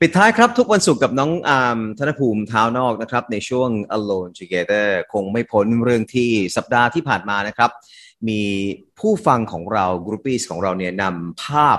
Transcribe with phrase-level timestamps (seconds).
[0.00, 7.70] ปิดท้ายครับ ทุกวันศุกร์กับน้องอาร์มธนภูมิเท้านอกนะครับ ในช่วง Alone Together คงไม่พ้นเรื่องที่สัปดาห์ที่ผ่านมานะครับ
[8.28, 8.40] มี
[9.00, 11.78] ผู้ฟังของเรา groupie ของเราเนี่ยนำภาพ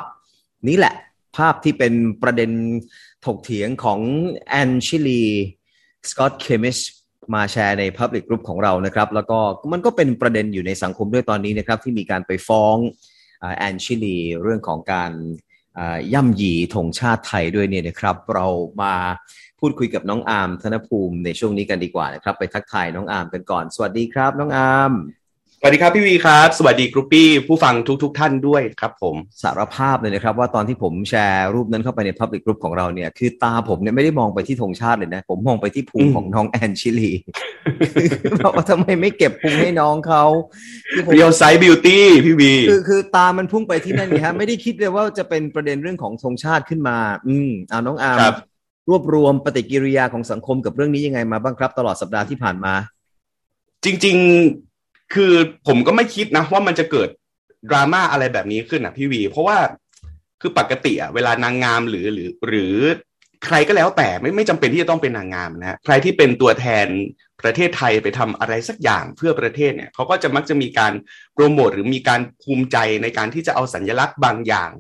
[0.68, 0.96] นี้แหละ
[1.38, 1.94] ภาพที่เป็น
[2.24, 2.52] ประเด็น
[3.26, 4.00] ถกเถียงของ
[4.50, 5.24] แอนชิลี
[6.10, 6.78] สก็อต-เคมมิส
[7.34, 9.40] มาแชร์ใน Public Group ของเรานะครับ แล้วก็
[9.72, 12.76] มันก็เป็นประเด็นอยู่ในสังคมด้วยตอนนี้นะครับ ที่มีการไปฟ้อง
[13.58, 15.12] แอนชิลีเรื่องของการ
[16.14, 18.48] ย่ำยีธงชาติไทยด้วยเนี่ยนะครับ เรา
[18.82, 18.96] มา
[19.60, 24.92] พูดคุยกับน้องอาร์มธนภูมิในช่วงนี้กันดีกว่านะครับ ไปทักทายน้องอาร์มกันก่อน สวัสดีครับ น้องอาร์ม
[25.64, 27.74] วัสดีครับพี่วีครับ สวัสดีครับพี่ผู้ฟัง
[28.04, 37.12] ทุกๆทท่านด้วยครับผมสารภาพเลยนะครับ ว่าตอนที่ผมแชร์รูปนั้นเข้าไปใน public group ของเราเนี่ย คือตาผมเนี่ยไม่ได้มองไปที่ธงชาติเลยนะ ผมมองไปที่พุงของน้องแอนชิลี
[38.42, 40.24] บอกว่าทำไมไม่เก็บพุงให้น้องเขา
[41.14, 48.34] เรียวไซส์บิวตี้พี่วีคือคือตามันพุ่งไปที่นั่นนี่ฮะไม่ได้คิดเลยว่าจะเป็นประเด็นเรื่องของธงชาติขึ้นมา อืมเอาน้องอาร์ม
[48.90, 52.74] รวบรวมปฏิกิริยาของสังคมกับเรื่องนี้ยังไงมาบ้างครับ ตลอดสัปดาห์ที่ผ่านมา
[53.84, 54.20] จริง
[55.14, 55.34] คือ
[55.68, 57.10] ผมก็ไม่คิดนะว่ามันจะเกิด
[57.70, 59.58] ดราม่าอะไรแบบนี้ขึ้นอะพี่วี เพราะว่า
[60.42, 62.76] คือปกติอะเวลานางงามหรือหรือ หรือ
[63.46, 66.88] ใครก็แล้วแต่ไม่ไม่จำเป็นที่จะต้องเป็นนางงามนะใครที่เป็นตัวแทน
[67.42, 70.94] ประเทศไทยไปทำอะไรสักอย่างเพื่อประเทศเนี่ยเขาก็จะมักจะมีการ
[71.34, 74.72] โปรโมทหรือมีการภูมิใจในการที่จะเอาสัญลักษณ์บางอย่าง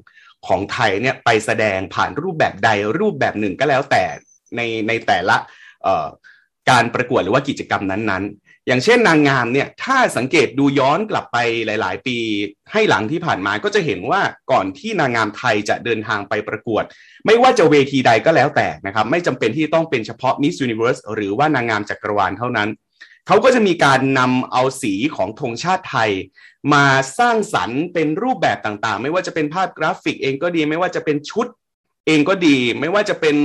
[0.47, 4.03] ของไทยเนี่ยไปแสดงผ่านรูปแบบใดรูปแบบหนึ่งก็แล้วแต่
[4.55, 5.37] ในในแต่ละ
[6.69, 8.23] การประกวดหรือว่ากิจกรรมนั้น
[8.67, 12.17] อย่างเช่นนางงามเนี่ยถ้าสังเกตดูย้อนกลับไปหลาย ๆ ปี
[12.71, 16.83] ให้หลังที่ผ่านมาก็จะเห็นว่าก่อนที่นางงามไทยจะเดินทางไปประกวด
[17.25, 22.69] ไม่ว่าจะเวทีใดก็แล้วแต่นะครับไม่จำเป็นที่ต้องเป็นเฉพาะ Miss Universe หรือว่านางงามจักรวาลเท่านั้น
[23.27, 26.11] เขาก็จะมีการนำเอาสีของธงชาติไทย
[26.73, 26.85] มา
[27.19, 31.47] สร้างสรรค์เป็นรูปแบบต่างๆ ไม่ว่าจะเป็นภาพกราฟิกเองก็ดี ไม่ว่าจะเป็นชุด
[32.07, 33.35] เองก็ดี ไม่ว่าจะเป็น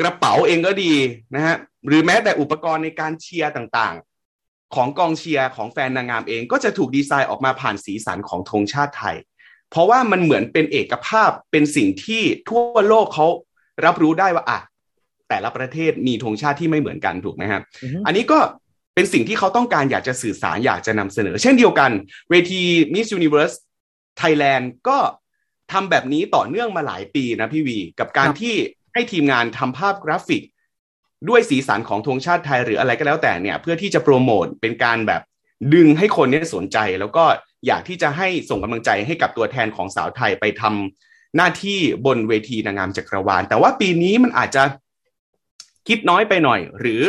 [0.00, 0.92] กระเป๋าเองก็ดี
[1.34, 4.15] นะฮะหรือแม้แต่อุปกรณ์ในการเชียร์ต่างๆ
[4.74, 9.16] ของกองเชียร์ของแฟนนางงามเองก็จะถูกดีไซน์ออกมาผ่านสีสันของธงชาติไทย
[9.70, 13.26] เพราะว่ามันเหมือนเป็นเอกภาพเป็นสิ่งที่ทั่วโลกเขา
[13.84, 14.60] รับรู้ได้ว่าอะ
[15.28, 17.62] แต่ละประเทศมีธงชาติที่ไม่เหมือนกันถูกไหมครับ
[18.06, 18.38] อันนี้ก็
[18.94, 21.90] เป็นสิ่งที่เขาต้องการอยากจะสื่อสารอยากจะนำเสนอ เช่นเดียวกัน
[22.30, 22.62] เวที
[22.92, 23.54] Miss Universe
[24.20, 24.98] Thailand ก็
[25.72, 28.54] ทำแบบนี้ต่อเนื่องมาหลายปีนะพี่วี กับการที่
[28.94, 30.42] ให้ทีมงานทำภาพกราฟิก
[31.28, 35.22] ด้วยสีสันของธงชาติไทยหรืออะไรก็แล้วแต่เนี่ย เพื่อที่จะโปรโมทเป็นการแบบ
[35.74, 37.24] ดึงให้คนนี้สนใจ แล้วก็
[37.66, 44.62] อยากที่จะให้ส่งกำลังใจให้กับตัวแทนของสาวไทยไปทำหน้าที่บนเวทีนางงามจักรวาล แต่ว่าปีนี้มันอาจจะ
[45.88, 47.02] คิดน้อยไปหน่อย หรือ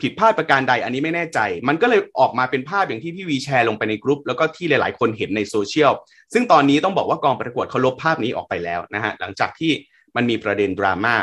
[0.00, 1.38] ผิดพลาดประการใดอันนี้ไม่แน่ใจ
[1.68, 5.92] มันก็เลยออกมาเป็นภาพอย่างที่พี่วีแชร์ลงไปในกรุ๊ปแล้วก็ที่หลาย ๆ คนเห็นในโซเชียล
[6.32, 9.72] ซึ่งตอนนี้ต้องบอกว่ากองประกวดเขาลบภาพนี้ออกไปแล้วนะฮะหลังจากที่
[10.16, 11.14] มันมีประเด็นดราม่า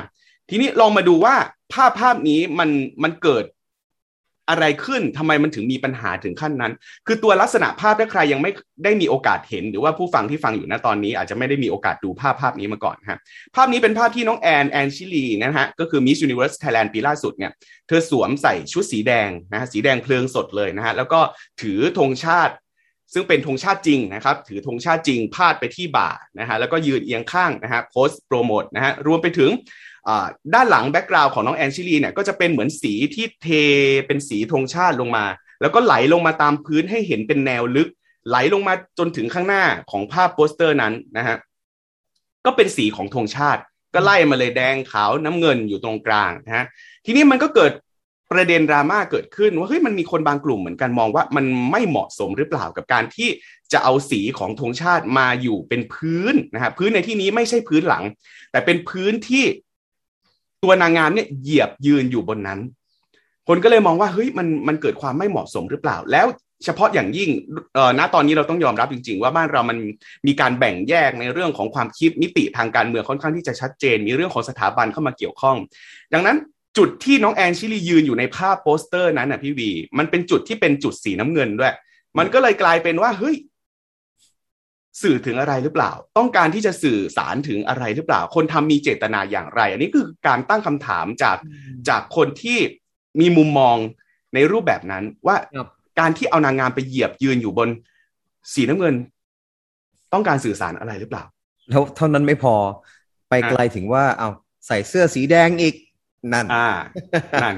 [0.50, 1.36] ทีนี้ลองมาดูว่า
[1.74, 2.70] ภาพภาพนี้มัน
[3.04, 3.46] มันเกิด
[4.50, 6.74] อะไรขึ้นทำไมมันถึงมีปัญหาถึงขั้นนั้น
[7.08, 8.52] คือตัวลักษณะภาพถ้าใครยังไม่
[8.84, 13.20] ได้มีโอกาสเห็น หรือว่าผู้ฟังที่ฟังอยู่นะตอนนี้ อาจจะไม่ได้มีโอกาสดูภาพภาพนี้มาก่อนฮะ
[13.56, 17.52] ภาพนี้เป็นภาพที่น้องแอนแอนชิลีนะฮะก็คือ Miss Universe Thailand ปีล่าสุดเนี่ย
[17.88, 21.20] เธอสวมใส่ชุดสีแดงนะฮะสีแดงเพลิงสดเลยนะฮะแล้วก็
[21.62, 22.54] ถือธงชาติ
[23.14, 26.10] ซึ่งเป็นธงชาติจริงนะครับถือธงชาติจริงพาดไปที่บ่า
[26.40, 29.52] นะฮะแล้วก็ยืนเอียงข้างนะฮะโพสต์โปรโมทนะฮะรวมไปถึง
[30.54, 33.48] ด้านหลัง background ของน้องแอนชิลีเนี่ยก็จะเป็นเหมือนสีที่เท
[34.08, 35.26] เป็นสีธงชาติลงมา
[35.62, 37.90] แล้วก็ไหลลงมาตามพื้นให้เห็นเป็นแนวลึก
[38.30, 41.38] ไหลลงมาจนถึงข้างหน้าของภาพโปสเตอร์นั้นนะฮะ
[42.46, 43.62] ก็เป็นสีของธงชาติ
[43.94, 46.66] ก็ไล่มาเลยแดงขาวน้ำเงินอยู่ตรงกลางนะฮะ
[47.06, 47.72] ทีนี้มันก็เกิด
[48.32, 53.30] ประเด็นดราม่าเกิดขึ้นว่าเฮ้ยมันมีคนบางกลุ่มเหมือนกันมองว่ามันไม่เหมาะสมหรือเปล่ากับการที่
[53.74, 58.04] จะเอาสีของธงชาติมาอยู่เป็นพื้นนะฮะพื้นในที่นี้ไม่ใช่พื้นหลัง
[58.52, 59.44] แต่เป็นพื้นที่
[60.64, 62.60] ตัวนางงามเนี่ยเหยียบยืนอยู่บนนั้น
[63.48, 66.28] คนก็เลยมองว่าเฮ้ยมันมันเกิดความไม่เหมาะสมหรือเปล่า แล้ว
[66.66, 67.30] เฉพาะอย่างยิ่ง
[67.74, 69.78] เอ่อณตอนนี้เราต้องยอมรับจริง ๆ ว่าบ้านเรามัน
[70.28, 75.58] มีการแบ่งแยกในเรื่องของความคิดมิติทางการเมืองค่อนข้างที่จะชัดเจน มีเรื่องของสถาบันเข้ามาเกี่ยวข้อง
[76.14, 76.38] ดังนั้น
[76.78, 81.74] จุดที่น้องแอนชิลียืนอยู่ในภาพโปสเตอร์นั้นนะพี่วี มันเป็นจุดที่เป็นจุดสีน้ำเงินด้วย
[82.18, 83.36] มันก็เลยกลายเป็นว่าเฮ้ย
[85.02, 91.38] สื่อถึงอะไรหรือเปล่า ต้องการที่จะสื่อสารถึงอะไรหรือเปล่า คนทำมีเจตนาอย่างไร อันนี้คือการตั้งคำถามจาก
[91.90, 92.60] จากคนที่
[93.20, 93.76] มีมุมมอง
[94.34, 95.36] ในรูปแบบนั้นว่า
[96.00, 97.70] การที่เอานางงามไปเหยียบยืนอยู่บน
[98.54, 98.96] สีน้ำเงิน
[100.14, 101.24] ต้องการสื่อสารอะไรหรือเปล่า
[101.70, 102.56] แล้วเท่านั้นไม่พอ
[103.30, 104.30] ไปไกลถึงว่าเอา
[104.68, 105.76] ใส่เสื้อสีแดงอีก
[106.34, 106.70] นั่นอ่า
[107.44, 107.56] นั่น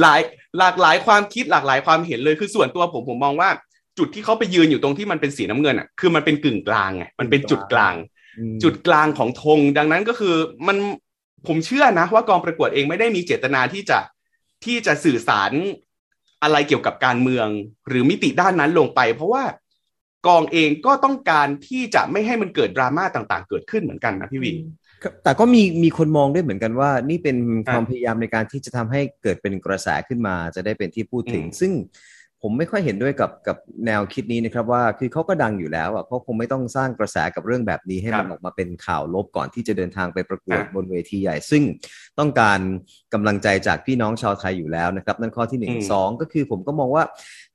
[0.00, 0.20] หลาย
[0.58, 3.50] หลากหลายความคิดหลากหลายความเห็นเลยคือส่วนตัวผมผมมองว่า
[3.98, 7.94] จุดที่เขาไปยืนอยู่ตรงที่มันเป็นสีน้ำเงินอะคือมันเป็นกึ่งกลางไงมันเป็นจุดกลาง
[8.62, 10.34] จุดกลางของธงดังนั้นก็คือ
[10.66, 10.76] มัน
[11.46, 13.98] ผมเชื่อนะว่ากองประกวดเองไม่ได้มีเจตนาที่จะ
[14.64, 15.52] ที่จะสื่อสาร
[16.42, 17.48] อะไรเกี่ยวกับการเมือง
[17.88, 19.44] หรือมิติด้านนั้นลงไป เพราะว่า
[20.26, 24.56] กองเองก็ต้องการที่จะไม่ให้มันเกิดดราม่าต่างๆ เกิดขึ้นเหมือนกันนะพี่วิน
[25.24, 27.36] แต่ก็มีมีคนมองด้วยเหมือนกันว่า นี่เป็น
[27.70, 31.72] ความพยายามในการที่จะทำให้เกิดเป็นกระแสขึ้นมาจะได้เป็นที่พูดถึง ซึ่ง
[32.42, 33.56] ผมไม่ค่อยเห็นด้วยกับกับ
[33.86, 41.62] แนวคิดนี้นะครับว่าคือเขาก็ดังอยู่แล้วอะเขาคงไม่ต้องสร้างกระแสกับเรื่องแบบนี้ให้มันออกมาเป็นข่าวลบก่อนที่จะเดินทางไปประกวดบนเวทีใหญ่ ซึ่ง
[42.18, 42.60] ต้องการ
[43.14, 47.04] กำลังใจจากพี่น้องชาวไทยอยู่แล้วนะครับ นั่นข้อที่หนึ่งสองก็คือผมก็มองว่า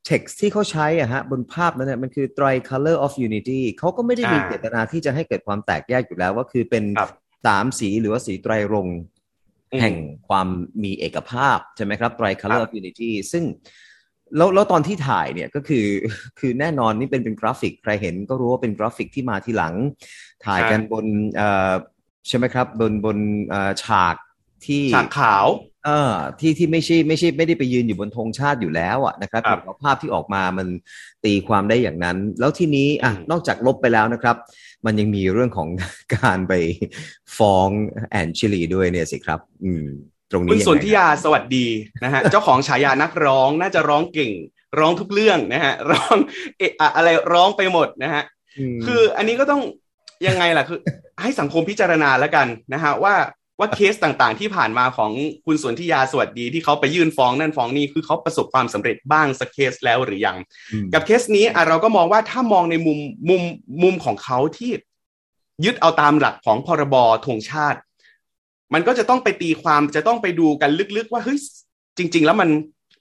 [0.10, 6.84] text ที่เขาใช้อะฮะบนภาพนั้นเนี่ยมันคือ tricolor of unity เขาก็ไม่ได้มีเจตนาที่จะให้เกิดความแตกแยกอยู่แล้วว่าคือเป็น
[7.45, 8.88] สามสีหรือว่าสีไตรรง
[9.80, 9.95] แห่ง
[10.27, 10.48] ความ
[10.84, 13.44] มีเอกภาพใช่ไหมครับ tricolor of unity ซึ่ง
[14.38, 15.88] แล้วแล้วตอนที่ถ่ายเนี่ยก็คือ
[16.39, 19.74] คือแน่นอนนี่เป็นเป็นกราฟิก ใครเห็นก็รู้ว่าเป็นกราฟิกที่มาทีหลัง
[20.45, 21.06] ถ่ายกันบน
[21.36, 21.72] เอ่อ
[22.28, 23.18] ใช่ไหมครับ บนบน
[23.83, 24.16] ฉาก
[24.66, 25.45] ที่ฉากขาว
[25.86, 30.68] เออที่ที่ไม่ใช่ไม่ใช่ไม่ได้ไปยืนอยู่บนธงชาติอยู่แล้วอะนะครับแต่ภาพที่ออกมามัน
[31.25, 34.36] ตีความได้อย่างนั้น แล้วทีนี้อะนอกจากลบไปแล้วนะครับ
[34.86, 35.69] มันยังมีเรื่องของ
[36.16, 36.54] การไป
[37.38, 37.69] ฟ้อง
[38.10, 39.88] แอนชิลีด้วยเนี่ยสิครับ อืม
[40.31, 41.68] ตรงนี้คุณสนธิยาสวัสดี
[42.04, 44.31] นะฮะเจ้าของฉายานักร้องน่าจะร้องเก่ง
[44.80, 46.16] ร้องทุกเรื่องนะฮะร้อง
[46.57, 48.24] เอะอะไรร้องไปหมดนะฮะ
[48.86, 49.62] คืออันนี้ก็ต้อง
[50.28, 50.80] ยังไงล่ะคือ
[51.22, 53.16] ให้สังคมพิจารณาแล้วกันนะฮะว่า
[53.60, 55.12] ว่าเคสต่างๆ ที่ผ่านมาของ
[55.45, 60.38] คุณสนธิยาสวัสดีที่เขาไปยื่นฟ้องนั่นฟ้องนี่คือเขาประสบความสำเร็จบ้างสักเคสแล้วหรือยัง
[60.94, 63.00] กับเคสนี้อะเราก็มองว่าถ้ามองในมุม
[63.30, 63.42] มุม
[63.84, 64.72] มุมของเขาที่
[65.66, 66.95] ยึดเอาตามหลักของพรบ
[67.25, 67.80] ธงชาติ
[68.74, 71.40] มันก็จะต้องไปตีความจะต้องไปดูกันลึกๆ ว่าเฮ้ย
[71.98, 72.50] จริง ๆ แล้วมัน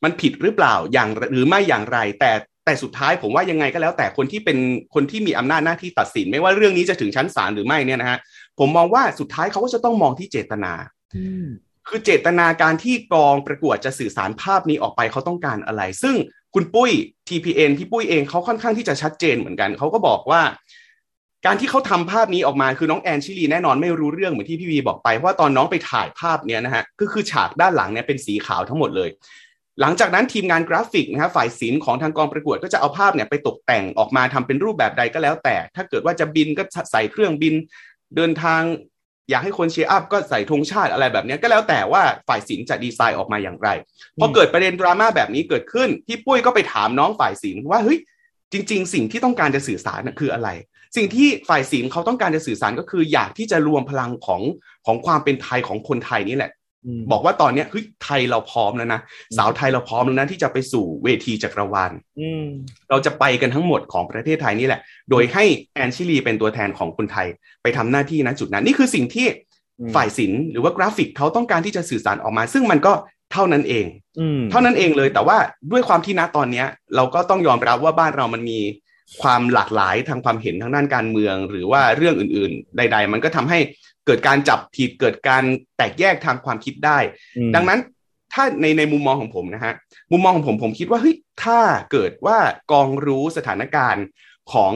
[0.05, 2.33] มันผิดหรือเปล่าอย่างหรือไม่อย่างไร แต่
[2.65, 4.59] แต่สุดท้ายผมว่ายังไงก็แล้ว แต่คนที่เป็น
[4.95, 8.19] คนที่มีอำนาจหน้าที่ตัดสิน ไม่ว่าเรื่องนี้จะถึงชั้นศาลหรือไม่เนี่ยนะฮะ
[8.59, 10.73] ผมมองว่าสุดท้ายเขาก็จะต้องมองที่เจตนา
[11.89, 16.17] คือเจตนาการที่กองประกวดจะสื่อสารภาพนี้ออกไปเขาต้องการอะไร ซึ่ง
[16.55, 16.91] คุณปุ้ย
[17.29, 20.41] TPN พี่ปุ้ยเองเขาค่อนข้างที่จะชัดเจนเหมือนกัน เขาก็บอกว่า
[21.47, 29.09] การที่เขาทำภาพนี้ออกมาคือน้องแอนชิลีแน่นอนไม่รู้เรื่องเหมือนที่พี่วีบอกไปเพราะตอนน้องไปถ่ายภาพเนี้ยนะฮะก็คือฉากด้านหลังเนี่ยเป็นสีขาวทั้งหมดเลย
[29.81, 37.55] หลังจากนั้นทีมงานกราฟิกนะฮะฝ่ายศิลป์ของทางกองประกวดก็จะเอาภาพเนี่ยไปตกแต่งออกมาทำเป็นรูปแบบใดก็แล้วแต่ ถ้าเกิดว่าจะบินก็ใส่เครื่องบิน
[38.17, 38.63] เดินทาง
[39.31, 43.69] อยากให้คน cheer up ก็ใส่ธงชาติอะไรแบบนี้ก็แล้วแต่ว่าฝ่ายศิลป์จะดีไซน์ออกมาอย่างไร
[44.21, 47.99] พอเกิดประเด็นดราม่าแบบนี้เกิดขึ้นพี่ปุ้ยก็ไปถามน้องฝ่ายศิลป์ว่าเฮ้ย
[48.53, 50.49] จริง ๆ สิ่งที่ต้องการจะสื่อสารคืออะไร
[50.97, 54.43] สิ่งที่ฝ่ายศิลป์เขาต้องการจะสื่อสารก็คืออยากที่จะรวมพลังของ
[54.87, 56.53] ของความเป็นไทยของคนไทยนี่แหละ
[57.11, 59.01] บอกว่าตอนนี้เฮ้ยไทยเราพร้อมแล้วนะ
[59.37, 61.93] สาวไทยเราพร้อมแล้วนะที่จะไปสู่เวทีจักรวาล
[62.91, 65.45] เราจะไปกันทั้งหมดของประเทศไทยนี่แหละ โดยให้
[65.75, 67.27] แอนชิลีเป็นตัวแทนของคนไทย
[67.63, 69.27] ไปทำหน้าที่ณจุดนั้น นี่คือสิ่งที่
[69.95, 72.93] ฝ่ายศิลป์หรือว่ากราฟิกเขาต้องการที่จะสื่อสารออกมา ซึ่งมันก็
[73.33, 73.87] เท่านั้นเอง
[74.51, 75.39] เท่านั้นเองเลยแต่ว่า
[75.73, 76.67] ด้วยความที่ณตอนเนี้ย
[76.97, 78.59] เราก็ต้องยอมรับว่าบ้านเรามันมี
[79.23, 83.59] ความหลากหลายทางความเห็นทางด้านการเมือง หรือว่าเรื่องอื่น ๆ ใด ๆ มันก็ทำให้
[84.07, 85.43] เกิดการจับผิดเกิดการ
[85.77, 86.99] แตกแยกทางความคิดได้
[87.55, 87.81] ดังนั้น
[88.33, 89.75] ถ้าในในมุมมองของผมนะฮะ
[90.13, 91.61] มุมมองของผมผมคิดว่าเฮ้ยถ้า
[91.93, 92.39] เกิดว่า
[92.73, 94.05] กองรู้สถานการณ์
[94.53, 94.73] ของ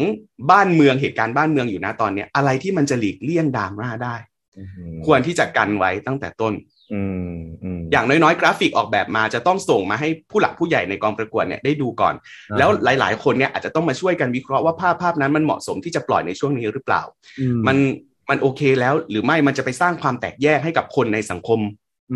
[0.50, 4.16] บ้านเมืองเหตุการณ์บ้านเมืองอยู่นะตอนนี้อะไรที่มันจะหลีกเลี่ยงดราม่าได้
[5.06, 6.52] ควรที่จะกันไว้ตั้งแต่ต้น
[7.92, 12.14] อย่างน้อยๆ กราฟิกออกแบบมาจะต้องส่งมาให้ผู้หลักผู้ใหญ่ในกองประกวดเนี่ยได้ดูก่อน
[12.58, 17.02] แล้วหลาย ๆ คนเนี่ยอาจจะต้องมาช่วยกันวิเคราะห์ว่าภาพภาพนั้นมันเหมาะสมที่จะปล่อยในช่วงนี้หรือเปล่า
[17.66, 17.76] มัน
[18.30, 21.60] มันโอเคแล้วหรือไม่มันจะไปสร้างความแตกแยกให้กับคนในสังคม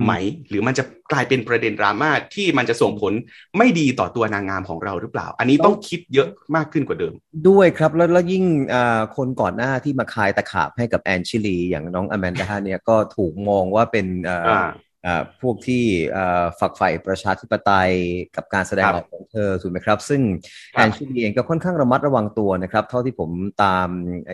[0.04, 0.12] ไหม
[0.48, 3.12] หรือมันจะกลายเป็นประเด็นดราม่าที่มันจะส่งผล
[3.58, 7.14] ไม่ดีต่อตัวนางงามของเราหรือเปล่า อันนี้ต้องคิดเยอะมากขึ้นกว่าเดิม
[7.48, 8.44] ด้วยครับ แล้วแล้วยิ่ง
[9.16, 14.06] คนก่อนหน้าที่มาคายตะขาบให้กับแอนชิลี อย่างน้องอแมนดาเนี่ยก็ถูกมองว่าเป็น
[15.40, 15.84] พวกที่
[16.60, 17.92] ฝักใฝ่ประชาธิปไตย
[18.36, 20.20] กับการแสดงออกของเธอถูกไหมครับ ซึ่ง
[20.72, 23.30] แอนชิลีเองก็ค่อนข้างระมัดระวังตัวนะครับ เท่าที่ผม
[23.64, 23.88] ตาม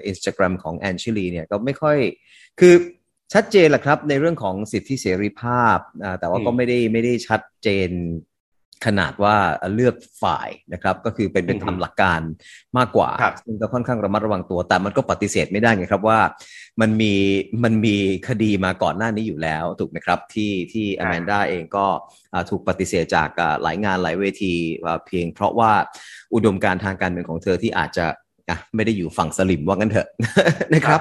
[0.06, 1.96] อินสตาแกรมของแอนชิลีเนี่ยก็ไม่ค่อย
[2.60, 2.74] คือ
[3.32, 5.78] ชัดเจนแหละครับ ในเรื่องของสิทธิเสรีภาพ
[6.20, 7.90] แต่ว่าก็ไม่ได้ไม่ได้ชัดเจน
[8.86, 9.36] ขนาดว่า
[9.74, 12.20] เลือกฝ่ายนะครับ ก็คือเป็นเป็นทำหลักการ
[12.78, 13.10] มากกว่า
[13.44, 16.20] ซึ่งก็ค่อนข้างระมัดระวังตัว แต่มันก็ปฏิเสธไม่ได้ไงครับว่า
[16.80, 17.12] มันมี
[17.64, 17.96] มันมี
[18.28, 21.86] คดีมาก่อนหน้านี้อยู่แล้วถูกไหมครับ ที่ที่อแมนด้าเองก็
[22.50, 23.30] ถูกปฏิเสธจาก
[23.62, 24.54] หลายงานหลายเวที
[25.06, 25.72] เพียงเพราะว่า
[26.34, 30.08] อุดมการทางการเมืองของเธอที่อาจจะะไม่ได้อยู่ฝั่งสลิ่มว่างั้นเถอะ
[30.74, 31.00] นะครับ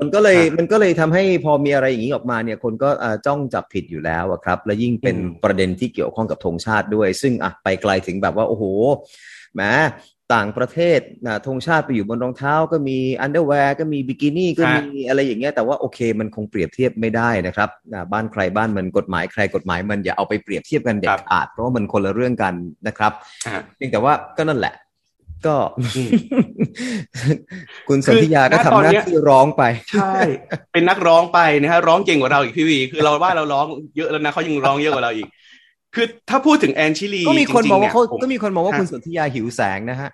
[0.00, 2.88] มันก็เลยมันก็เลยทำให้พอมีอะไรอย่างนี้ออกมาเนี่ยคนก็
[3.26, 8.64] จ้องจับผิดอยู่แล้วครับ และยิ่งเป็นประเด็นที่เกี่ยวข้องกับธงชาติด้วย ซึ่งอะไปไกลถึงแบบว่าโอ้โห
[9.54, 9.62] แหม
[10.34, 22.54] ต่างประเทศนะธงชาติไปอยู่บนรองเท้าก็มี underwear ก็มีบิกินี่ก็มีอะไรอย่างเงี้ยแต่ว่าโอเคมันคงเปรียบเทียบไม่ได้นะครับนะบ้านใครบ้านมันกฎหมายใครกฎหมายมันอย่าเอาไปเปรียบเทียบกันเด็ดขาดเพราะว่ามันคนละเรื่องกัน
[22.86, 23.12] นะครับ
[23.76, 24.74] เพียงแต่ว่าก็นั่นแหละ
[25.46, 25.56] ก็
[27.88, 30.12] คุณสันธิยาก็ทำหน้าที่ร้องไป ใช่
[30.72, 33.66] เป็นนักร้องไปนะฮะร้องเก่งกว่าเราอีกพี่วี คือเราว่าเราร้อง
[33.96, 35.28] เยอะแล้วนะเขายังร้องเยอะกว่าเราอีก
[35.94, 40.10] คือถ้าพูดถึงแอนชิลีก็มีคนบอกว่าเขาก็มีคนบอกว่าคุณสันธิยาหิวแสงนะฮะ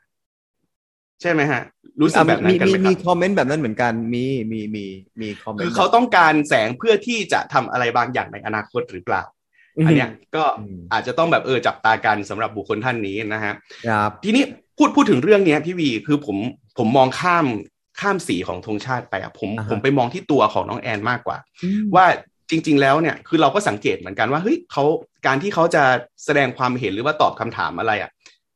[1.21, 1.63] ใช่ไหมฮะ
[2.01, 4.85] รู้สึกแบบนั้นกันไหมครับมีคอมเมนต์แบบนั้นเหมือนกันมีมีมี
[5.21, 9.23] มีคอมเมนต์คือเขาต้องการแสงเพื่อที่จะทำอะไรบางอย่างในอนาคตหรือเปล่า
[9.87, 10.45] อันเนี้ยก็
[10.93, 13.53] อาจจะต้องแบบเออจับตากันสำหรับบุคคลท่านนี้นะฮะ
[14.25, 14.45] ทีนี้
[14.77, 16.37] พูดพูดถึงเรื่องนี้พี่วีคือผม
[16.79, 17.47] ผมมองข้าม
[18.01, 21.39] ข้ามสีของธงชาติไปอะผมผมไปมองที่ตัวของน้องแอนมากกว่า
[21.95, 22.07] ว่า
[22.51, 24.85] จริง ๆ แล้วเนี่ยคือเราก็สังเกตเหมือนกันว่าเฮ้ยเขา
[25.27, 25.83] การที่เขาจะ
[26.25, 28.11] แสดงความเห็นหรือว่าตอบคำถามอะไรอะ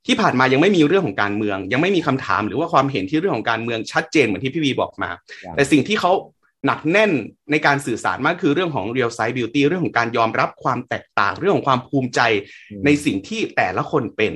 [0.06, 5.10] ที่ผ่านมายังไม่มีเรื่องของการเมือง ยังไม่มีคำถามหรือว่าความเห็นที่เรื่องของการเมืองชัดเจนเหมือนที่พี่วีบอกมา
[5.56, 6.12] แต่สิ่งที่เขา
[6.66, 7.12] หนักแน่น
[7.50, 12.20] ในการสื่อสารมากคือเรื่องของ real size beauty เรื่องของการยอมรับความแตกต่าง เรื่องของความภูมิใจ
[12.84, 14.32] ในสิ่งที่แต่ละคนเป็น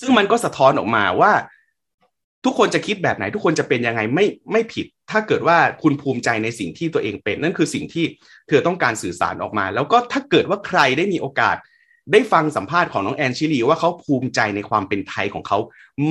[0.00, 1.32] ซึ่งมันก็สะท้อนออกมาว่า
[2.44, 8.04] ทุกคนจะคิดแบบไหน ทุกคนจะเป็นยังไงไม่ไม่ผิด ถ้าเกิดว่าคุณภูมิใจในสิ่งที่ตัวเองเป็น นั่นคือสิ่งที่
[8.48, 11.56] เธอต้องการสื่อสารออกมา แล้วก็ถ้าเกิดว่าใครได้มีโอกาส
[12.12, 15.58] ได้ฟังสัมภาษณ์ของน้องแอนชิลีว่าเขาภูมิใจในความเป็นไทยของเขา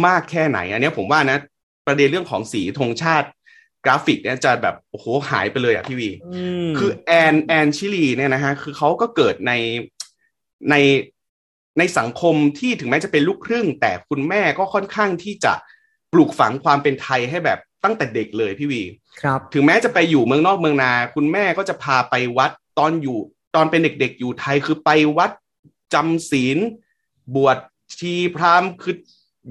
[0.06, 1.38] มากแค่ไหน อันนี้ผมว่านะ
[1.88, 3.28] ประเด็นเรื่องของสีธงชาติ
[3.86, 6.10] กราฟิกเนี่ยจะแบบโอ้โหหายไปเลยอะพี่วี
[6.78, 9.54] คือแอนแอนชิลีเนี่ยนะฮะคือเขาก็เกิดใน
[10.70, 10.76] ใน
[11.78, 15.54] ในสังคมที่ถึงแม้จะเป็นลูกครึ่ง แต่คุณแม่ก็ค่อนข้างที่จะ
[16.14, 18.82] ปลูกฝังความเป็นไทยให้แบบตั้งแต่เด็กเลยพี่วี
[19.22, 23.20] ครับ ถึงแม้จะไปอยู่เมืองนอกเมืองนา คุณแม่ก็จะพาไปวัดตอนอยู่
[23.56, 25.32] ตอนเป็นเด็กๆอยู่ไทยคือไปวัด
[25.94, 26.58] จำศีล
[27.36, 27.58] บวช
[28.00, 28.96] ชีพราหมณ์คือ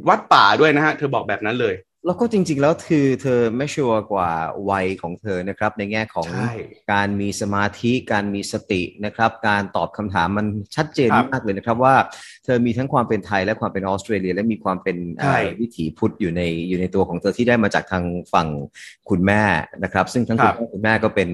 [0.09, 1.75] วัดป่าด้วยนะฮะ เธอบอกแบบนั้นเลย
[2.07, 4.31] แล้วก็จริง ๆ แล้วคือเธอไม่ชัวร์กว่า
[4.71, 6.29] วัยของเธอนะครับ ในแง่ของ
[6.93, 11.95] การมีสมาธิการมีสตินะครับ การตอบคำถามมันชัดเจนมากเลยนะครับว่า
[12.45, 14.97] เธอมีทั้งความเป็นไทยและความเป็นออสเตรเลีย และมีความเป็น
[15.61, 18.49] วิถีพุทธอยู่ในอยู่ในตัวของเธอที่ได้มาจากทางฝั่ง
[19.11, 19.43] คุณแม่
[19.83, 21.29] นะครับ ซึ่งทั้งคุณพ่อคุณแม่ก็เป็น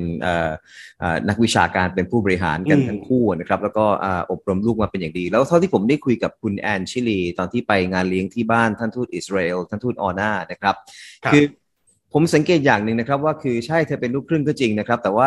[1.28, 3.84] นักวิชาการเป็นผู้บริหารกันทั้งคู่นะครับ แล้วก็
[4.30, 10.74] อบรมลูกมาเป็นอย่างดี แล้วเท่าที่ผมได้คุยกับคุณแอนชิลี ตอนที่ไปงานเลี้ยงที่บ้านท่านทูตอิสราเอลท่านทูตออนานะครับ
[11.32, 11.44] คือ
[12.12, 15.26] ผมสังเกตอย่างหนึ่งนะครับว่าคือใช่เธอเป็นลูกครึ่งก็จริงนะครับ แต่ว่า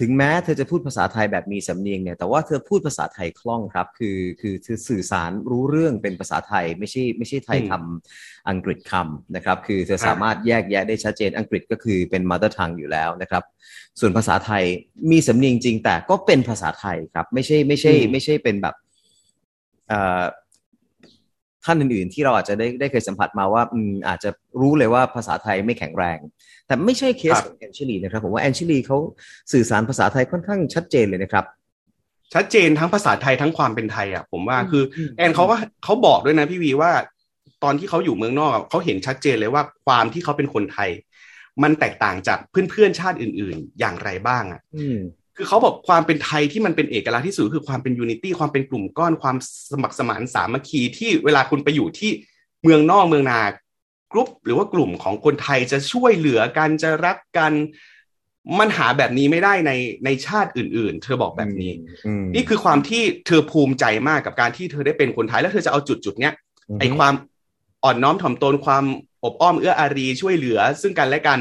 [0.00, 13.42] ถึงแม้เธอจะพูดภาษาไทยแบบมีสำเนียงเนี่ยแต่ว่าเธอพูดภาษาไทยคล่องครับ คือคือเธอสื่อสารรู้เรื่องเป็นภาษาไทยไม่ใช่ไม่ใช่ไทยคำอังกฤษคำนะครับ คือเธอสามารถแยกแยะได้ชัดเจนอังกฤษก็คือเป็นมาตรทางอยู่แล้วนะครับ
[14.00, 14.64] ส่วนภาษาไทย
[15.10, 18.74] มีสำเนียงจริงแต่ก็เป็นภาษาไทยครับ ไม่ใช่ไม่ใช่ ไม่ใช่เป็นแบบ
[21.66, 24.30] ท่านอื่นๆ ที่เราอาจจะได้ได้เคยสัมผัสมาว่าอืมอาจจะ
[24.60, 26.18] รู้เลยว่าภาษาไทยไม่แข็งแรง
[26.66, 28.96] แต่ไม่ใช่เคสของแอนชิลีนะครับผมว่าแอนชิลีเขา
[29.52, 31.44] สื่อสารภาษาไทยค่อนข้างชัดเจนเลยนะครับ
[32.34, 34.84] ชัดเจนทั้งภาษาไทยทั้งความเป็นไทยอะผมว่าคือ
[35.16, 36.92] แอนเขาก็เขาบอกด้วยนะพี่วีว่า
[37.64, 40.90] ตอนที่เขาอยู่เมืองนอกเขาเห็นชัดเจนเลยว่าความที่เขาเป็นคนไทย
[41.62, 44.60] มันแตกต่างจากเพื่อนๆชาติอื่น ๆ อย่างไรบ้างอะ
[45.36, 49.36] คือเขาบอกความเป็นไทยที่มันเป็นเอกลักษณ์ที่สุดคือความเป็น unity ความเป็นกลุ่มก้อนความ
[49.72, 52.10] สมัครสมานสามัคคีที่เวลาคุณไปอยู่ที่
[52.62, 53.40] เมืองนอกเมืองนา
[54.12, 57.52] กรุ๊ปหรือว่ากลุ่มของคนไทยจะช่วยเหลือกันจะรักกัน
[58.58, 59.72] มันหาแบบนี้ไม่ได้ใน
[60.04, 61.72] ในชาติอื่น ๆ เธอบอกแบบนี้
[62.34, 66.34] นี่คือความที่เธอภูมิใจมากกับการที่เธอได้เป็นคนไทยแล้วเธอจะเอาจุดจุดเนี้ย
[66.80, 67.14] ไอความ
[67.84, 68.84] อ่อนน้อมถ่อมตนความ
[69.24, 71.38] อบอ้อมเอื้ออารีช่วยเหลือซึ่งกันและกัน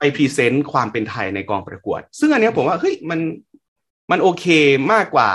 [0.00, 3.20] ไป present ความเป็นไทยในกองประกวด ซึ่งอันนี้ผมว่าเฮ้ยมัน
[4.10, 4.46] มันโอเค
[4.92, 5.30] มากกว่า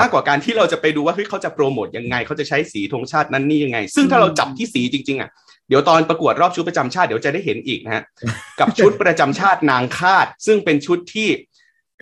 [0.00, 5.30] มากกว่าการที่เราจะไปดูว่าเฮ้ยเขาจะโปรโมทยังไงเขาจะใช้สีธงชาตินั้นนี่ยังไง ซึ่งถ้าเราจับที่สีจริง ๆอะ
[5.68, 8.02] เดี๋ยวตอนประกวดรอบชุดประจำชาติเดี๋ยวจะได้เห็นอีกนะฮะ
[8.60, 11.28] กับชุดประจำชาตินางคาด ซึ่งเป็นชุดที่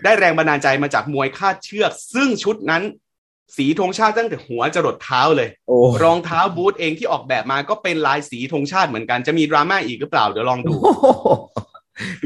[0.05, 2.83] ได้แรงบันดาลใจมาจากมวยคาดเชือก ซึ่งชุดนั้น
[3.57, 5.49] สีธงชาติตั้งแต่หัวจรดเท้าเลย
[6.03, 10.75] รองเท้าบูทเองที่ออกแบบมาก็เป็นลายสีธงชาติเหมือนกันจะมีดราม่าอีกหรือเปล่าเดี๋ยวลองดู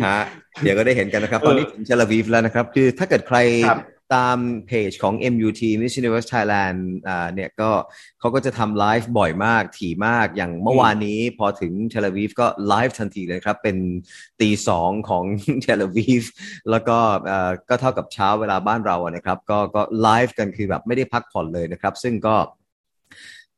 [0.06, 0.20] ฮะ
[0.62, 3.38] เดี๋ยวก็ได้เห็นกันนะครับ ตอนนี้ถึงเชลวีฟแล้วนะครับ คือถ้าเกิดใคร
[4.16, 7.70] ตามเพจของ MUT Miss Universe Thailand อ่าเนี่ยก็
[8.20, 13.76] เขาก็จะทำไลฟ์บ่อยมาก ถี่มากอย่างเมื่อวานนี้พอถึงเทเลวีฟก็ไลฟ์ทันทีเลยครับ เป็น
[14.40, 15.24] ตีสองของ
[15.62, 16.22] เทเลวีฟ
[16.70, 16.98] แล้วก็
[17.30, 22.36] อ่าก็เท่ากับเช้าเวลาบ้านเราอะนะครับ ก็ก็ไลฟ์กันคือแบบไม่ได้พักผ่อนเลยนะครับ ซึ่งก็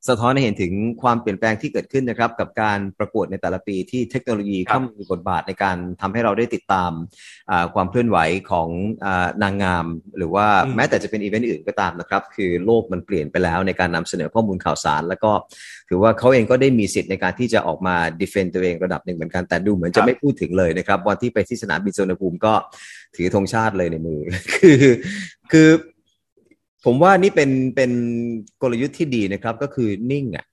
[0.09, 6.91] สะท้อนให้เห็นถึงความเปลี่ยนแปลงที่เกิดขึ้นนะครับ กับการประกวดในแต่ละปีที่เทคโนโลยีเข้ามามีบทบาทในการทำให้เราได้ติดตาม
[7.75, 8.19] ความเคลื่อนไหว
[8.51, 8.69] ของ
[9.43, 9.87] นางงาม
[10.19, 15.31] หรือว่าแม้แต่จะเป็นอีเวนต์อื่นก็ตามนะครับ คือโลกมันเปลี่ยนไปแล้วในการนำเสนอข้อมูลข่าวสาร แล้วก็
[15.89, 22.53] ถือว่าเขาเองก็ได้มีสิทธิ์ในการที่จะออกมา defend ตัวเองระดับหนึ่งเหมือนกันแต่ดูเหมือนจะไม่พูดถึงเลยนะครับวันที่ไปที่สนามบินสุวรรณภูมิก็
[23.17, 24.21] ถือธงชาติเลยในมือ
[24.55, 24.83] คือ
[25.53, 25.69] คือ
[26.85, 27.91] ผมว่านี่เป็นเป็น
[28.63, 30.45] กลยุทธ์ที่ดีนะครับ ก็คือนิ่งอะ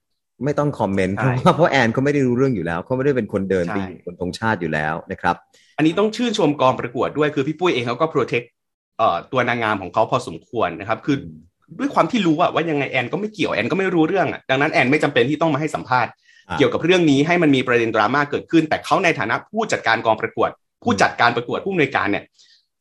[0.44, 5.34] ไม่ต้องคอมเมนต์เพราะว่าเพราะแอนเขาไม่ได้รู้เรื่องอยู่แล้วเขาไม่ได้เป็นคนเดินไปบนธงชาติอยู่แล้วนะครับ
[5.76, 8.42] อันนี้ต้องชื่นชมกองประกวดด้วยคือพี่ปุ้ยเองเขาก็โปรเทค
[8.98, 11.16] เอ่อตัวนางงามของเขาพอสมควรนะครับ คือ
[11.78, 16.10] ด้วยความที่รู้อะว่ายังไงแอนก็ไม่เกี่ยวแอนก็ไม่รู้เรื่องอะดังนั้นแอนไม่จำเป็นที่ต้องมาให้สัมภาษณ์
[16.58, 20.50] เกี่ยวกับเรื่องนี้ให้มันมีประเด็นดราม่าเกิดขึ้น แต่เขาในฐานะผู้จัดการกองประกวด
[20.84, 22.24] ผู้จัดการประกวดผู้อำนวยการเนี่ย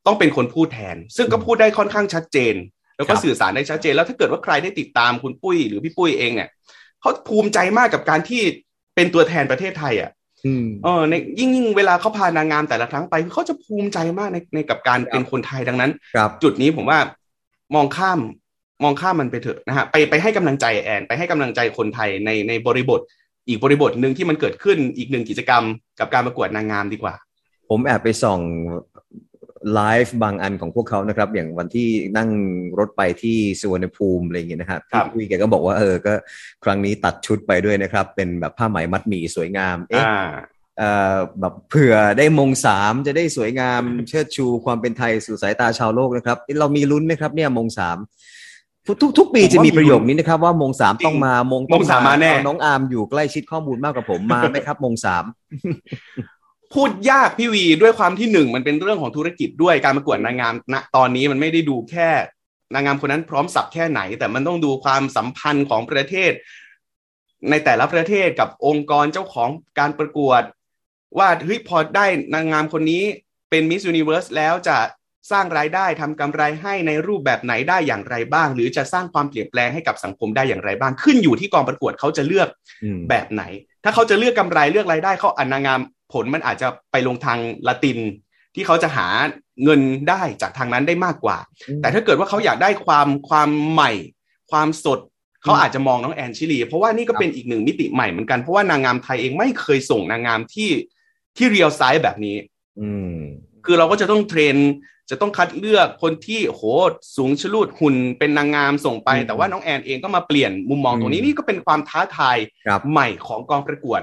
[0.06, 2.56] ต้องเป็นคนพูดแทน ซึ่งก็พูดได้ค่อนข้างชัดเจน
[2.98, 6.50] แล้วก็สื่อสารได้ชัดเจนแล้วถ้าเกิดว่าใครได้ติดตามคุณปุ้ยหรือพี่ปุ้ยเองเนี่ย
[7.02, 8.42] เขาภูมิใจมากกับการที่
[8.96, 10.12] เป็นตัวแทนประเทศไทยอะ
[10.84, 15.92] เออในยิ่งยิ่งเวลาเขาพานางงามแต่ละครั้งไปเขาจะภูมิใจมากในในกับการเป็นคนไทยดังนั้น
[16.44, 17.00] จุดนี้ผมว่า
[17.76, 18.20] มองข้าม
[18.84, 23.00] มองข้ามมันไปเถอะนะฮะไปไปให้กำลังใจแอนไปให้กำลังใจคนไทยในในบริบท
[23.48, 25.64] อีกบริบทหนึ่งที่มันเกิดขึ้นอีกหนึ่งกิจกรรม
[26.00, 27.16] กับการประกวดนางงามดีกว่า
[27.70, 28.40] ผมแอบไปส่อง
[29.74, 32.30] ไลฟ์บางอันของพวกเขานะครับ อย่างวันที่นั่ง
[32.80, 36.14] รถไปที่สุวรรณภูมิอะไรอย่างเงี้ยนะครับพี่คุยแกก็บอกว่าเออก็
[36.64, 40.06] ครั้งนี้ตัดชุดไปด้วยนะครับ เป็นแบบผ้าไหมมัดหมี่สวยงามเอ๊ะ
[41.40, 47.98] แบบเผื่อได้มงสามจะได้สวยงามเชิดชูความเป็นไทยสู่สายตาชาวโลกนะครับ เรามีลุ้นไหมครับเนี่ยมงสาม
[48.88, 55.24] ทุกทุกปีจะมีประโยคนี้นะครับ ว่ามงสามต้องมามงมงสามมาแน่น้องอาร์มอยู่ใกล้ชิดข้อมูลมากกว่าผมมาไหมครับ มงสาม
[56.76, 62.10] พูดยากพี่วีด้วยความที่หนึ่งมันเป็นเรื่องของธุรกิจด้วยการประกวดนางงามณตอนนี้มันไม่ได้ดูแค่
[62.74, 66.32] นางงามคนนั้นพร้อมสับแค่ไหน แต่มันต้องดูความสัมพันธ์ของประเทศ
[67.50, 70.42] ในแต่ละประเทศกับองค์กรเจ้าของการประกวด
[71.18, 73.04] ว่าเฮ้ยพอได้นางงามคนนี้
[73.50, 74.78] เป็น Miss Universe แล้วจะ
[75.32, 82.48] สร้างรายได้ทำกำไรให้ในรูปแบบไหนได้อย่างไรบ้าง หรือจะสร้างความเปลี่ยนแปลงให้กับสังคมได้อย่างไรบ้าง ขึ้นอยู่ที่กองประกวดเขาจะเลือก
[83.10, 83.44] แบบไหน
[83.84, 85.80] ถ้าเขาจะเลือกกำไรเลือกรายได้เขาอนางงาม
[86.14, 88.00] ผลมันอาจจะไปลงทางละติน
[88.56, 89.08] ที่เขาจะหา
[89.64, 91.38] เงินได้จากทางนั้นได้มากกว่า
[91.82, 93.92] แต่ถ้าเกิดว่าเขาอยากได้ความความใหม่
[94.52, 95.00] ความสด
[95.44, 100.70] เขาอาจจะมองน้องแอนชิลี เพราะว่านี่ก็เป็นอีกหนึ่งมิติใหม่เหมือนกัน เพราะว่านางงามไทยเองไม่เคยส่งนางงามที่
[101.38, 102.38] ที่ real size แบบนี้
[102.80, 102.90] อื
[103.66, 104.56] คือเราก็จะต้อง train
[105.10, 106.62] จะต้องคัดเลือกคนที่โห
[107.18, 112.38] สูงชะลูดหุ่นเป็นนางงามส่งไป แต่ว่าน้องแอนเองก็มาเปลี่ยนมุมมองตรงนี้นี่ก็เป็นความท้าทาย
[112.92, 114.02] ใหม่ของกองประกวด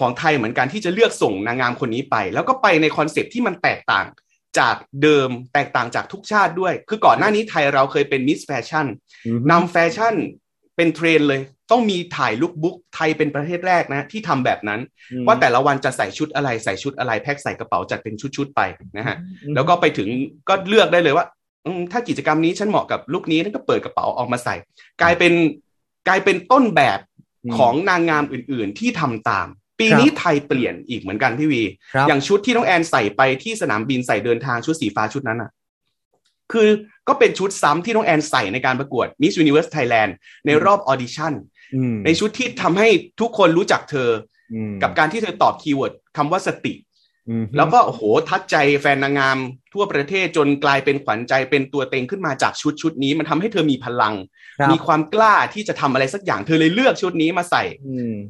[0.00, 4.06] ของไทยเหมือนกันที่จะเลือกส่งนางงามคนนี้ไป แล้วก็ไปใน concept ที่มันแตกต่าง
[4.58, 8.86] จากเดิมแตกต่างจากทุกชาติด้วย คือก่อนหน้านี้ไทยเราเคยเป็น Miss fashion
[9.50, 10.14] นำแฟชั่น
[10.76, 14.80] เป็นเทรนด์เลย ต้องมีถ่าย lookbook ไทยเป็นประเทศแรกนะ ที่ทำแบบนั้น
[15.26, 18.60] ว่าแต่ละวันจะใส่ชุดอะไรใส่ชุดอะไรแพ็คใส่กระเป๋าจัดเป็นชุดๆไป
[18.98, 19.16] นะฮะ
[19.54, 20.08] แล้วก็ไปถึง
[20.48, 21.26] ก็เลือกได้เลยว่า
[21.92, 24.54] ถ้ากิจกรรมนี้ฉันเหมาะกับลุคนี้นั่นก็เปิดกระเป๋าออกมาใส่
[25.02, 25.32] กลายเป็น
[26.08, 26.98] กลายเป็นต้นแบบ
[27.58, 29.48] ของนางงามอื่น ๆ ที่ทำตาม
[29.82, 31.62] ปีนี้ไทยเปลี่ยนอีกเหมือนกันพี่วี
[32.08, 35.50] อย่างชุดที่น้องแอนใส่ไปที่สนามบินใส่เดินทางชุดสีฟ้าชุดนั้นอะ
[36.52, 36.68] คือ
[37.08, 40.10] ก็เป็นชุดซ้ำที่น้องแอนใส่ในการประกวด Miss Universe Thailand
[40.46, 41.32] ในรอบ audition
[42.04, 42.88] ในชุดที่ทำให้
[43.20, 44.10] ทุกคนรู้จักเธอ
[44.82, 46.72] กับการที่เธอตอบ keyword คำว่าสติ
[47.56, 49.38] แล้วก็โอ้โหมัดใจแฟนนางงาม
[49.74, 54.14] ทั่วประเทศจนกลายเป็นขวัญใจเป็นตัวเต็งขึ้นมาจากชุดชุดนี้ มันทำให้เธอมีพลัง
[54.70, 57.64] มีความกล้าที่จะทำอะไรสักอย่างเธอเลยเลือกชุดนี้มาใส่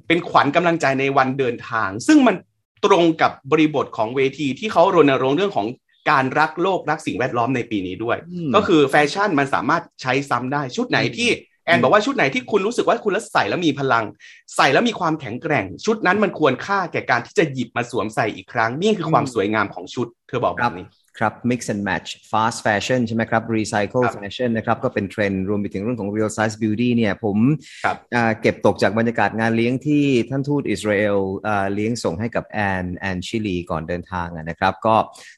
[0.08, 2.36] เป็นขวัญกำลังใจในวันเดินทาง ซึ่งมัน
[2.84, 5.66] ตรงกับบริบทของเวทีที่เขารณรงค์เรื่องของ
[6.10, 8.16] การรักโลกรักสิ่งแวดล้อมในปีนี้ด้วย
[8.54, 11.30] ก็คือแฟชั่นมันสามารถใช้ซ้ำได้ชุดไหนที่
[11.64, 14.04] แอนบอกว่าชุดไหนที่คุณรู้สึกว่าคุณแล้วใส่แล้วมีพลัง
[14.56, 20.86] ใส่แล้วมีความแข็งแกร่ง ชุดนั้นมันควรค่าแก่การที่จะหยิบมาสวมใส่อีกครั้ง นี่คือความสวยงามของชุด เธอบอกแบบนี้
[21.18, 27.36] ครับ mix and match fast fashion ใช่ไหมครับ recycle fashion นะครับ ก็เป็นเทรนด์รวมไปถึงเรื่องของ real size beauty เนี่ยผม
[28.40, 31.18] เก็บตกจากบรรยากาศงานเลี้ยงที่ท่านทูตอิสราเอล
[31.74, 34.96] เลี้ยงส่งให้กับแอนแอนชิลีก่อนเดินทางนะครับ ก็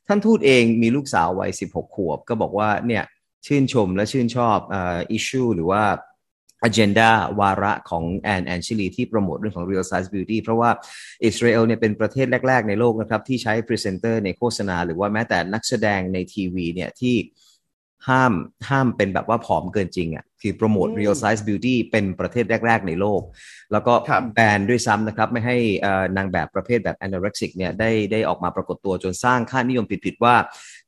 [0.09, 3.05] ท่านทูตเองมีลูกสาววัย 16 ขวบ ก็บอกว่าเนี่ย
[3.47, 4.59] ชื่นชมและชื่นชอบ
[5.11, 5.83] issue หรือว่า
[6.68, 10.70] agenda วาระของแอนแอนชิลีที่โปรโมทเรื่องของ real size beauty เพราะว่า
[11.24, 17.14] อิสราเอลเนี่ยเป็นประเทศแรก ๆ ในโลกนะครับ ที่ใช้พรีเซนเตอร์ในโฆษณา หรือว่าแม้แต่นักแสดงในทีวีเนี่ยที่
[18.09, 18.33] ห้าม
[18.69, 23.21] ห้ามเป็นแบบว่าผอมเกินจริงอะ่ะคือโปรโมท real size beauty เป็นประเทศแรก ๆ ในโลก
[23.73, 23.95] แล้วก็
[24.35, 25.57] แบนด้วยซ้ำนะครับ ไม่ให้
[26.17, 30.35] นางแบบประเภทแบบ anorexic เนี่ยได้ได้ออกมาปรากฏตัวจนสร้างค่านิยมผิด ๆ ว่า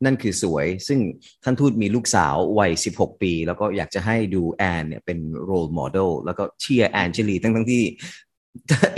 [0.04, 1.00] นั่นคือสวย ซึ่ง
[1.44, 7.82] ท่านทูตมีลูกสาววัย 16 ปี แล้วก็อยากจะให้ดูแอนเนี่ยเป็น role model แล้วก็เชียร์แอนเจลีทั้งทั้งที่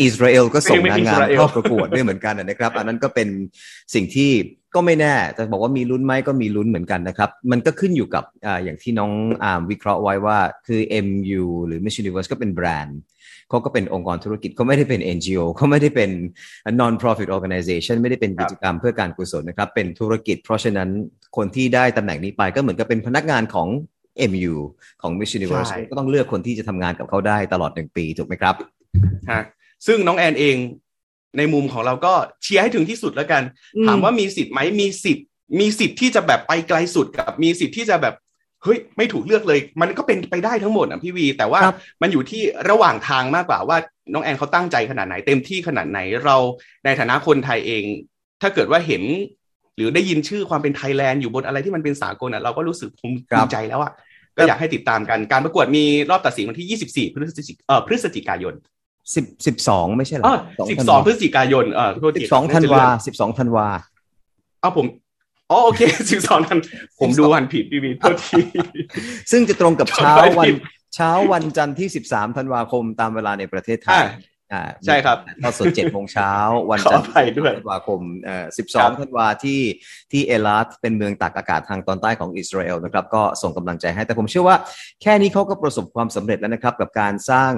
[0.03, 3.29] อิสราเอลก็ส่งนางงามเข้าประกวดด้วยเหมือนกันนะครับ อันนั้นก็เป็น
[3.95, 4.31] สิ่งที่
[4.75, 13.01] ก็ไม่แน่แต่บอกว่ามีลุ้นไหมก็มีลุ้นเหมือนกันนะครับ มันก็ขึ้นอยู่กับออย่างที่น้องอามวิเคราะห์ไว้ว่าคือ MU หรือ Miss Universe ก็เป็นแบรนด์
[13.49, 16.11] เขาก็เป็นองค์กรธุรกิจเขาไม่ได้เป็น NGO เขาไม่ได้เป็น
[16.81, 20.89] non-profit organization ไม่ได้เป็นกิจกรรมเพื่อการกุศลนะครับ เป็นธุรกิจ เพราะฉะนั้น
[21.37, 23.69] คนที่ได้ตำแหน่งนี้ไปก็เหมือนกับเป็นพนักงานของ
[24.31, 24.55] MU
[25.03, 28.55] ของ Miss Universe ก็ต้องเลือกคนที่จะทำงานกับเขาได้ตลอดหนึ่งปีถูกไหมครับ
[29.33, 29.43] ฮะ
[29.87, 30.57] ซึ่งน้องแอนเอง
[31.39, 33.43] ในมุมของเราก็เชียร์ให้ถึงที่สุดแล้วกัน
[33.87, 35.27] ถามว่ามีสิทธิ์ไหมมีสิทธิ์
[35.61, 38.15] มีสิทธิ์ที่จะแบบไปไกลสุดกับมีสิทธิ์ที่จะแบบ
[38.63, 41.61] เฮ้ยไม่ถูกเลือกเลย มันก็เป็นไปได้ทั้งหมดอะพี่วี แต่ว่า
[42.03, 43.79] มันอยู่ที่ระหว่างทางมากกว่าว่า
[44.13, 46.37] น้องแอนเขาตั้งใจขนาดไหนเต็มที่ขนาดไหนเรา
[46.85, 47.85] ในฐานะคนไทยเอง
[48.43, 49.03] ถ้าเกิดว่าเห็น
[49.77, 53.93] หรือได้ยินชื่อความเป็นไทยแลนด์อยู่บนอะไรที่มันเป็นสากลอะเราก็รู้สึกภูมิใจแล้วอะ
[54.37, 58.55] ก็อยากให้ติดตามกันการประกวดมีรอบตัดสินวันที่ 24 พฤศจิกเอ่อพฤศจิกายน
[59.15, 60.27] สิบสิบสองไม่ใช่หรอ
[60.71, 63.69] สิบสองพฤศจิกายนเออสิบสองธันวาสิบสองธันวา
[64.61, 64.87] เอาผม
[65.51, 66.59] อ๋อโอเคสิบสองธัน
[67.01, 68.41] ผมดูวันผิดพี่วีโทษที
[69.31, 70.47] ซึ่งจะตรงกับเช้าวัน
[70.95, 74.05] เช้าวันจันทร์ที่สิบสามธันวาคมตามเวลาในประเทศไทยอ่า
[74.87, 76.33] ใช่ครับตอนสดเจ็ดโมงเช้า
[76.71, 77.07] วันจันทร์
[77.47, 79.61] ธันวาคมเอ่อสิบสองธันวาที่
[80.13, 84.57] ที่เอลาสเป็นเมืองตากอากาศทางตอนใต้ของอิสราเอลนะครับ ก็ส่งกำลังใจให้แต่ผมเชื่อว่า
[85.03, 87.53] แค่นี้เขาก็ประสบความสำเร็จแล้วนะครับ กับการสร้าง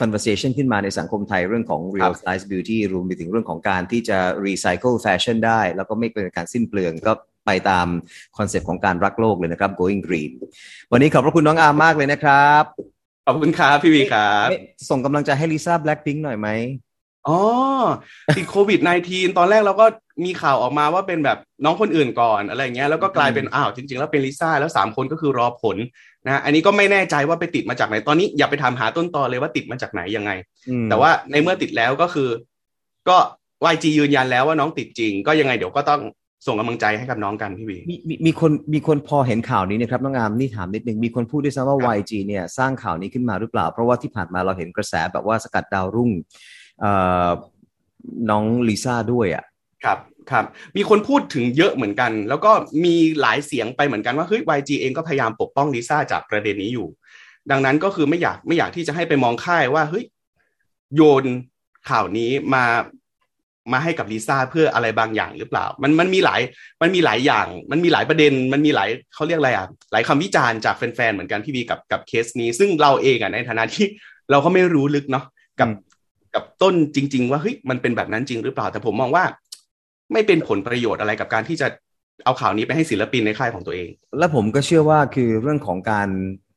[0.00, 7.12] conversation ขึ้นมาในสังคมไทยเรื่องของ real size beauty รวมไปถึงเรื่องของการที่จะ recycle fashion ได้ แล้วก็ไม่เป็นการสิ้นเปลืองก็
[7.46, 7.86] ไปตาม
[8.38, 10.32] คอนเซปต์ของการรักโลกเลยนะครับ going green
[10.92, 12.93] วันนี้ขอบพระคุณน้องอามมากเลยนะครับ
[13.26, 14.48] ขอบคุณครับพี่วีครับ
[14.90, 16.48] ส่งกำลังใจให้ลิซ่าแบล็คพิงค์หน่อยไหม
[17.28, 17.38] อ๋อ
[18.36, 19.86] ติดโควิด -19 ตอนแรกเราก็
[20.24, 25.76] มีข่าวออกมาว่าเป็นแบบน้องคนอื่นก่อนอะไรเงี้ยแล้วก็กลายเป็นอ้าวจริง ๆ แล้วเป็นลิซ่าแล้วสามคนก็คือรอผล
[26.26, 30.30] นะอันนี้ก็ไม่แน่ใจว่าไปติดมาจากไหนตอนนี้อย่าไปทำหาต้นตอเลยว่าติดมาจากไหนยังไง
[30.88, 32.28] แต่ว่าในเมื่อติดแล้วก็คือ
[33.08, 33.16] ก็
[33.72, 36.00] YG ยืนยันแล้วว่าน้องติดจริง ก็ยังไงเดี๋ยวก็ต้อง
[36.46, 46.10] ส่งกำลังใจให้กับน้องกันพี่วีมีมีมีคนมีคนพอเห็นข่าวนี้นะครับน้องงามนี่ถามนิดนึงมีคนพูดด้วยซ้ำว่า YG เนี่ยสร้างข่าวนี้ขึ้นมาหรือเปล่า เพราะว่าที่ผ่านมาเราเห็นกระแสแบบว่าสกัดดาวรุ่ง
[48.30, 49.44] น้องลิซ่าด้วยอะ
[49.84, 49.98] ครับ
[50.30, 50.44] ครับ
[50.76, 52.52] มีคนพูดถึงเยอะเหมือนกัน แล้วก็
[52.84, 56.88] มีหลายเสียงไปเหมือนกันว่าเฮ้ย YG เองก็พยายามปกป้องลิซ่าจากประเด็นนี้อยู่
[57.50, 60.04] ดังนั้นก็คือไม่อยากไม่อยากที่จะให้ไปมองค่ายว่าเฮ้ย
[60.94, 61.24] โยน
[61.90, 62.64] ข่าวนี้มา
[63.72, 66.40] มาให้กับลิซ่าเพื่ออะไรบางอย่างหรือเปล่า มันมันมีหลาย
[66.82, 73.86] มันมีหลายอย่าง มันมีหลายประเด็น มันมีหลายเขาเรียกอะไรอะหลายคำวิจารณ์จากแฟนๆเหมือนกันพี่วีกับกับเคสนี้ ซึ่งเราเองอะในฐานะที่
[74.30, 75.24] เราก็ไม่รู้ลึกเนาะ
[75.60, 75.68] กับ
[76.34, 79.24] กับต้นจริง ๆ ว่าเฮ้ยมันเป็นแบบนั้นจริงหรือเปล่า แต่ผมมองว่า
[80.12, 81.68] ไม่เป็นผลประโยชน์อะไรกับการที่จะ
[82.24, 86.08] เอาข่าวนี้ไปให้ศิลปินในค่ายของตัวเอง และผมก็เชื่อว่าคือเรื่องของการ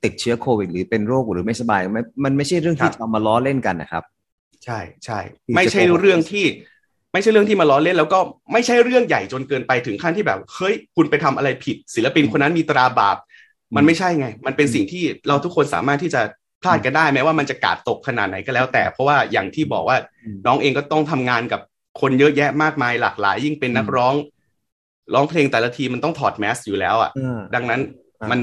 [0.04, 1.82] ติดเชื้อโควิด หรือเป็นโรคหรือไม่สบาย
[2.24, 4.04] มันไม่ใช่เรื่องที่เอามาล้อเล่นกันนะครับ
[4.66, 5.20] ใช่ใช่
[5.56, 6.46] ไม่ใช่เรื่องที่
[7.14, 8.20] ไม่ใช่เรื่องที่มาล้อเล่นแล้วก็
[8.54, 13.18] ไม่ใช่เรื่องใหญ่จนเกินไปถึงขั้นที่แบบเฮ้ยคุณไปทำอะไรผิด ศิลปินคนนั้นมีตราบาป
[13.76, 16.22] มันไม่ใช่ไง มันเป็นสิ่งที่เราทุกคนสามารถที่จะ
[16.62, 19.98] พลาดกันได้แม้ว่ามันจะกาดตกขนาดไหนก็แล้ว แต่เพราะว่าอย่างที่บอกว่า
[20.46, 21.62] น้องเองก็ต้องทำงานกับ
[22.02, 24.14] คนเยอะแยะมากมายหลากหลาย ยิ่งเป็นนักร้อง
[25.14, 27.12] ร้องเพลงแต่ละทีมันต้องถอดแมสอยู่แล้วอะ
[27.56, 27.82] ดังนั้น
[28.32, 28.40] มัน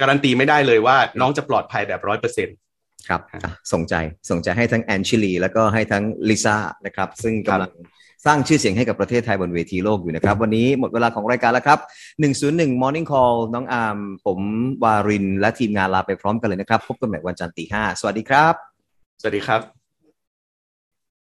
[0.00, 2.56] การันตีไม่ได้เลยว่าน้องจะปลอดภัยแบบร้อยเปอร์เซ็นต์
[3.08, 3.20] ครับ
[3.72, 3.94] ส่งใจ
[4.30, 7.72] ส่งใจให้ทั้งแอนชิลี แล้วก็ให้ทั้งลิซ่านะครับ ซึ่งกำลัง
[8.26, 11.78] สร้างชื่อเสียงให้กับประเทศไทยบนเวทีโลกอยู่นะครับ วันนี้หมดเวลาของรายการแล้วครับ
[12.30, 14.38] 101 Morning Call น้องอาร์มผม
[14.84, 18.54] วาริน และทีมงานลาไปพร้อมกันเลยนะครับ พบกันใหม่วันจันทร์ตีห้าสวัสดีครับ
[19.20, 19.83] สวัสดีครับ